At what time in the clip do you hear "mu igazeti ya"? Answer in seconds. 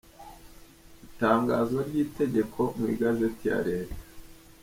2.77-3.59